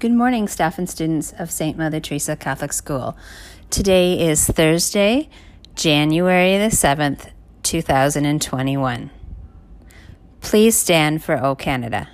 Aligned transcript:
Good 0.00 0.12
morning, 0.12 0.48
staff 0.48 0.76
and 0.76 0.90
students 0.90 1.32
of 1.38 1.52
St. 1.52 1.78
Mother 1.78 2.00
Teresa 2.00 2.34
Catholic 2.34 2.72
School. 2.72 3.16
Today 3.70 4.28
is 4.28 4.44
Thursday, 4.44 5.30
January 5.76 6.58
the 6.58 6.74
7th, 6.74 7.30
2021. 7.62 9.10
Please 10.40 10.76
stand 10.76 11.22
for 11.22 11.42
O 11.42 11.54
Canada. 11.54 12.08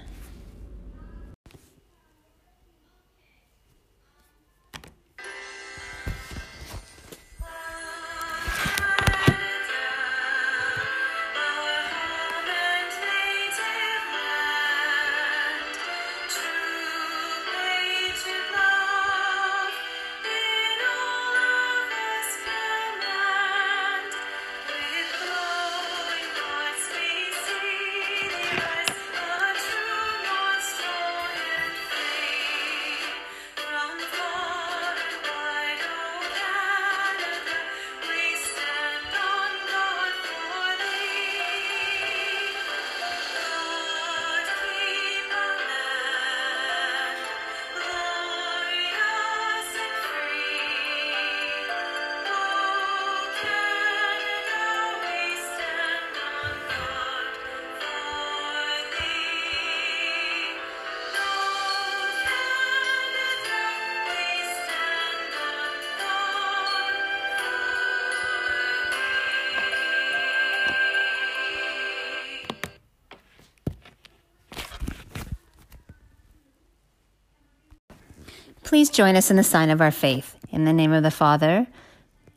Please 78.71 78.88
join 78.88 79.16
us 79.16 79.32
in 79.32 79.37
the 79.37 79.43
sign 79.43 79.69
of 79.69 79.81
our 79.81 79.91
faith. 79.91 80.37
In 80.50 80.65
the 80.65 80.72
name 80.72 80.93
of 80.93 81.03
the 81.03 81.10
Father, 81.10 81.66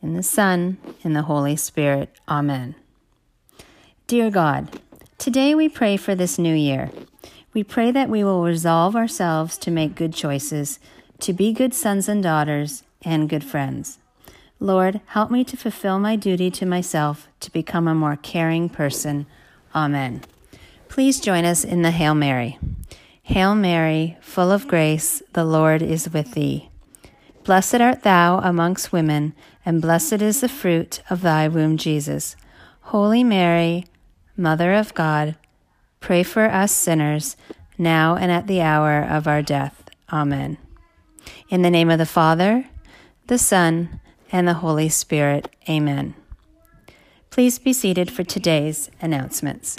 in 0.02 0.16
the 0.16 0.24
Son, 0.24 0.80
in 1.04 1.14
the 1.14 1.22
Holy 1.22 1.56
Spirit. 1.56 2.10
Amen. 2.28 2.74
Dear 4.08 4.32
God, 4.32 4.80
today 5.20 5.54
we 5.54 5.70
pray 5.70 5.96
for 5.96 6.16
this 6.16 6.40
new 6.40 6.56
year. 6.56 6.90
We 7.54 7.64
pray 7.64 7.92
that 7.92 8.10
we 8.10 8.24
will 8.24 8.42
resolve 8.42 8.96
ourselves 8.96 9.60
to 9.60 9.70
make 9.70 9.94
good 9.94 10.16
choices, 10.16 10.80
to 11.20 11.34
be 11.34 11.54
good 11.54 11.76
sons 11.76 12.10
and 12.10 12.24
daughters, 12.24 12.82
and 13.04 13.30
good 13.30 13.44
friends. 13.44 14.00
Lord, 14.60 15.02
help 15.06 15.30
me 15.30 15.44
to 15.44 15.56
fulfill 15.56 16.00
my 16.00 16.16
duty 16.16 16.50
to 16.50 16.66
myself 16.66 17.28
to 17.42 17.52
become 17.52 17.88
a 17.88 17.94
more 17.94 18.16
caring 18.16 18.70
person. 18.70 19.28
Amen. 19.76 20.24
Please 20.90 21.20
join 21.20 21.46
us 21.46 21.64
in 21.64 21.84
the 21.84 21.92
Hail 21.92 22.16
Mary. 22.16 22.58
Hail 23.28 23.56
Mary, 23.56 24.18
full 24.20 24.52
of 24.52 24.68
grace, 24.68 25.24
the 25.32 25.46
Lord 25.46 25.82
is 25.82 26.10
with 26.10 26.34
thee. 26.34 26.70
Blessed 27.46 27.76
art 27.76 28.04
thou 28.04 28.40
amongst 28.40 28.92
women, 28.92 29.34
and 29.66 29.82
blessed 29.82 30.22
is 30.22 30.42
the 30.42 30.50
fruit 30.50 31.02
of 31.10 31.22
thy 31.22 31.48
womb, 31.48 31.78
Jesus. 31.78 32.36
Holy 32.82 33.24
Mary, 33.24 33.86
Mother 34.36 34.74
of 34.74 34.94
God, 34.94 35.38
pray 36.02 36.22
for 36.24 36.44
us 36.46 36.74
sinners, 36.74 37.38
now 37.78 38.18
and 38.18 38.30
at 38.30 38.48
the 38.48 38.60
hour 38.60 39.02
of 39.02 39.26
our 39.26 39.42
death. 39.42 39.90
Amen. 40.12 40.58
In 41.48 41.62
the 41.62 41.72
name 41.72 41.90
of 41.90 42.00
the 42.00 42.06
Father, 42.06 42.68
the 43.28 43.38
Son, 43.38 44.02
and 44.34 44.46
the 44.46 44.56
Holy 44.56 44.90
Spirit. 44.90 45.48
Amen. 45.70 46.14
Please 47.30 47.58
be 47.58 47.72
seated 47.72 48.12
for 48.12 48.26
today's 48.26 48.92
announcements. 49.00 49.78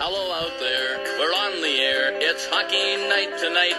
Hello 0.00 0.30
out 0.30 0.54
there, 0.60 1.02
we're 1.18 1.34
on 1.34 1.60
the 1.60 1.82
air. 1.82 2.14
It's 2.22 2.46
hockey 2.46 2.94
night 3.10 3.34
tonight. 3.34 3.74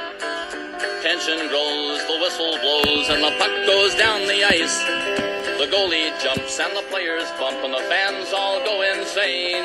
Tension 1.00 1.48
grows, 1.48 2.04
the 2.12 2.20
whistle 2.20 2.60
blows, 2.60 3.08
and 3.08 3.24
the 3.24 3.32
puck 3.40 3.48
goes 3.64 3.96
down 3.96 4.28
the 4.28 4.44
ice. 4.44 4.84
The 4.84 5.72
goalie 5.72 6.12
jumps 6.20 6.60
and 6.60 6.76
the 6.76 6.84
players 6.92 7.24
bump, 7.40 7.64
and 7.64 7.74
the 7.74 7.80
fans 7.88 8.34
all 8.36 8.60
go 8.66 8.84
insane. 8.84 9.64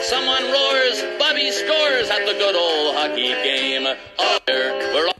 Someone 0.00 0.44
roars, 0.54 1.02
Bobby 1.18 1.50
scores 1.50 2.08
at 2.08 2.22
the 2.24 2.38
good 2.38 2.54
old 2.54 2.94
hockey 2.94 3.34
game. 3.42 3.88
Out 3.88 4.46
there, 4.46 4.94
we're 4.94 5.08
on 5.08 5.14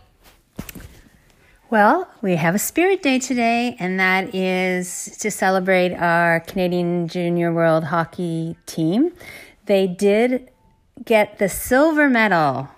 Well, 1.68 2.08
we 2.22 2.36
have 2.36 2.54
a 2.54 2.60
Spirit 2.60 3.02
Day 3.02 3.18
today, 3.18 3.74
and 3.80 3.98
that 3.98 4.36
is 4.36 5.18
to 5.18 5.32
celebrate 5.32 5.94
our 5.94 6.38
Canadian 6.38 7.08
Junior 7.08 7.52
World 7.52 7.82
Hockey 7.82 8.56
team. 8.66 9.10
They 9.66 9.86
did 9.86 10.49
get 11.04 11.38
the 11.38 11.48
silver 11.48 12.08
medal 12.08 12.68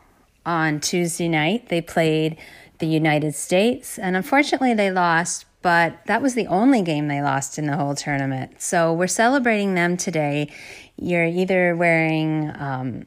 on 0.45 0.81
Tuesday 0.81 1.29
night. 1.29 1.69
They 1.69 1.81
played 1.81 2.37
the 2.79 2.87
United 2.87 3.35
States, 3.35 3.99
and 3.99 4.17
unfortunately, 4.17 4.75
they 4.75 4.91
lost, 4.91 5.47
but 5.63 6.05
that 6.07 6.21
was 6.21 6.35
the 6.35 6.47
only 6.49 6.83
game 6.83 7.09
they 7.09 7.23
lost 7.23 7.59
in 7.59 7.67
the 7.67 7.77
whole 7.77 7.95
tournament. 7.95 8.61
So 8.61 8.93
we're 8.93 9.07
celebrating 9.07 9.75
them 9.75 9.97
today. 9.97 10.51
You're 10.97 11.27
either 11.27 11.77
wearing 11.77 12.51
um, 12.57 13.07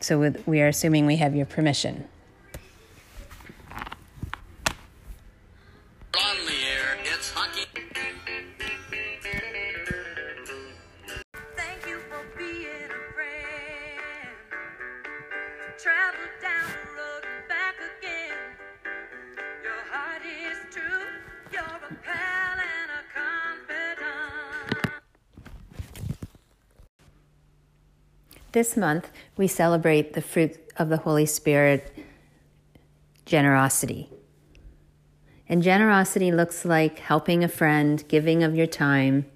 So 0.00 0.32
we 0.46 0.60
are 0.60 0.68
assuming 0.68 1.06
we 1.06 1.16
have 1.16 1.34
your 1.34 1.46
permission. 1.46 2.04
This 28.54 28.76
month, 28.76 29.10
we 29.36 29.48
celebrate 29.48 30.12
the 30.12 30.22
fruit 30.22 30.56
of 30.76 30.88
the 30.88 30.98
Holy 30.98 31.26
Spirit 31.26 31.92
generosity. 33.26 34.08
And 35.48 35.60
generosity 35.60 36.30
looks 36.30 36.64
like 36.64 37.00
helping 37.00 37.42
a 37.42 37.48
friend, 37.48 38.04
giving 38.06 38.44
of 38.44 38.54
your 38.54 38.68
time, 38.68 39.26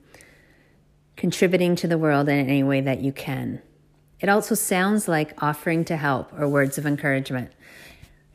contributing 1.16 1.74
to 1.74 1.88
the 1.88 1.98
world 1.98 2.28
in 2.28 2.38
any 2.38 2.62
way 2.62 2.80
that 2.80 3.00
you 3.00 3.10
can. 3.10 3.60
It 4.20 4.28
also 4.28 4.54
sounds 4.54 5.08
like 5.08 5.42
offering 5.42 5.84
to 5.86 5.96
help 5.96 6.32
or 6.38 6.48
words 6.48 6.78
of 6.78 6.86
encouragement. 6.86 7.50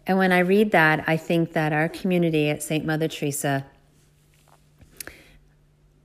And 0.05 0.17
when 0.17 0.33
I 0.33 0.39
read 0.39 0.71
that, 0.71 1.05
I 1.07 1.15
think 1.15 1.53
that 1.53 1.71
our 1.71 1.87
community 1.87 2.49
at 2.49 2.61
St. 2.61 2.85
Mother 2.85 3.07
Teresa 3.07 3.65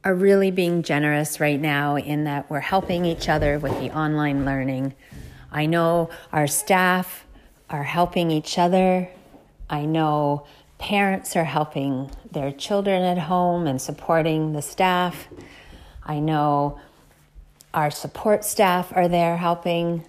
are 0.09 0.15
really 0.15 0.51
being 0.51 0.83
generous 0.83 1.39
right 1.39 1.61
now 1.61 1.95
in 1.99 2.25
that 2.25 2.49
we're 2.49 2.61
helping 2.61 3.05
each 3.05 3.29
other 3.29 3.59
with 3.59 3.79
the 3.79 3.95
online 3.95 4.47
learning. 4.47 4.95
I 5.53 5.67
know 5.67 6.09
our 6.33 6.47
staff 6.47 7.27
are 7.69 7.83
helping 7.83 8.31
each 8.31 8.57
other. 8.57 9.11
I 9.69 9.85
know 9.85 10.47
parents 10.79 11.37
are 11.37 11.45
helping 11.45 12.11
their 12.33 12.51
children 12.51 13.03
at 13.03 13.19
home 13.19 13.67
and 13.67 13.83
supporting 13.83 14.55
the 14.55 14.63
staff. 14.63 15.29
I 16.03 16.21
know 16.21 16.81
our 17.75 17.91
support 17.91 18.47
staff 18.47 18.91
are 18.97 19.09
there 19.09 19.37
helping. 19.37 20.07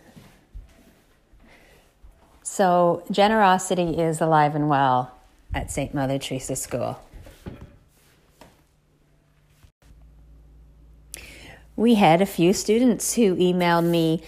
So, 2.41 3.03
generosity 3.11 3.97
is 3.97 4.21
alive 4.21 4.55
and 4.55 4.69
well 4.69 5.13
at 5.53 5.69
St. 5.69 5.93
Mother 5.93 6.17
Teresa 6.17 6.55
School. 6.55 7.01
We 11.79 11.95
had 11.95 12.21
a 12.21 12.25
few 12.25 12.51
students 12.51 13.13
who 13.13 13.37
emailed 13.37 13.85
me 13.85 14.21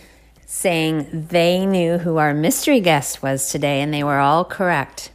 saying 0.46 1.28
they 1.32 1.66
knew 1.66 1.98
who 1.98 2.16
our 2.16 2.34
mystery 2.34 2.80
guest 2.80 3.22
was 3.22 3.50
today, 3.52 3.82
and 3.82 3.94
they 3.94 4.06
were 4.06 4.20
all 4.20 4.46
correct. 4.46 5.12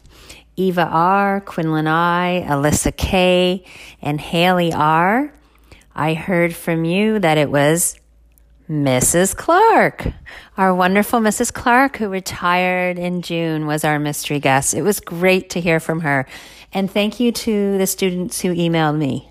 Eva 0.54 0.84
R., 0.84 1.40
Quinlan 1.40 1.86
I., 1.86 2.44
Alyssa 2.46 2.94
K., 2.94 3.64
and 4.02 4.20
Haley 4.20 4.70
R. 4.70 5.32
I 5.94 6.12
heard 6.12 6.54
from 6.54 6.84
you 6.84 7.18
that 7.20 7.38
it 7.38 7.50
was 7.50 7.98
Mrs. 8.68 9.34
Clark. 9.34 10.06
Our 10.58 10.74
wonderful 10.74 11.20
Mrs. 11.20 11.50
Clark, 11.50 11.96
who 11.96 12.10
retired 12.10 12.98
in 12.98 13.22
June, 13.22 13.66
was 13.66 13.82
our 13.82 13.98
mystery 13.98 14.40
guest. 14.40 14.74
It 14.74 14.82
was 14.82 15.00
great 15.00 15.48
to 15.50 15.60
hear 15.62 15.80
from 15.80 16.00
her. 16.00 16.26
And 16.70 16.90
thank 16.90 17.18
you 17.18 17.32
to 17.32 17.78
the 17.78 17.86
students 17.86 18.42
who 18.42 18.54
emailed 18.54 18.98
me. 18.98 19.30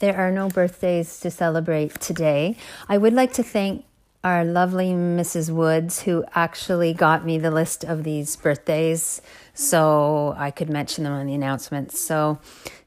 There 0.00 0.16
are 0.16 0.30
no 0.30 0.48
birthdays 0.48 1.20
to 1.20 1.30
celebrate 1.30 2.00
today. 2.00 2.56
I 2.88 2.96
would 2.96 3.12
like 3.12 3.34
to 3.34 3.42
thank 3.42 3.84
our 4.24 4.46
lovely 4.46 4.88
Mrs. 4.92 5.50
Woods, 5.50 6.02
who 6.02 6.24
actually 6.34 6.94
got 6.94 7.24
me 7.24 7.36
the 7.38 7.50
list 7.50 7.84
of 7.84 8.02
these 8.02 8.34
birthdays 8.36 9.20
so 9.52 10.34
I 10.38 10.50
could 10.50 10.70
mention 10.70 11.04
them 11.04 11.12
on 11.12 11.26
the 11.26 11.34
announcements. 11.34 12.00
So 12.00 12.38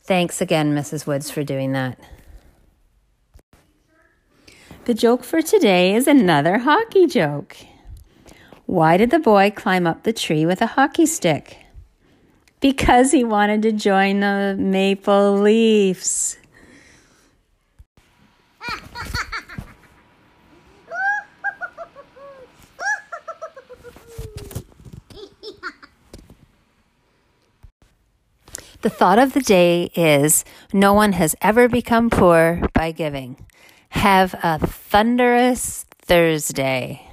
thanks 0.02 0.42
again, 0.42 0.76
Mrs. 0.76 1.06
Woods, 1.06 1.30
for 1.30 1.44
doing 1.44 1.74
that. 1.74 2.00
The 4.86 4.96
joke 4.96 5.24
for 5.24 5.44
today 5.44 5.94
is 5.94 6.08
another 6.08 6.58
hockey 6.58 7.06
joke. 7.06 7.56
Why 8.66 8.98
did 8.98 9.12
the 9.12 9.20
boy 9.20 9.52
climb 9.56 9.86
up 9.86 10.02
the 10.02 10.14
tree 10.14 10.48
with 10.48 10.62
a 10.62 10.68
hockey 10.68 11.06
stick? 11.06 11.58
Because 12.60 13.12
he 13.12 13.24
wanted 13.24 13.62
to 13.62 13.72
join 13.72 14.22
the 14.22 14.56
Maple 14.58 15.34
Leafs. 15.38 16.38
The 28.84 28.90
thought 28.90 29.18
of 29.18 29.32
the 29.32 29.40
day 29.40 29.92
is 29.96 30.44
no 30.74 30.94
one 30.94 31.14
has 31.14 31.38
ever 31.42 31.70
become 31.70 32.10
poor 32.10 32.62
by 32.74 32.92
giving. 32.92 33.38
Have 33.88 34.36
a 34.44 34.60
thunderous 34.60 35.86
Thursday. 36.02 37.08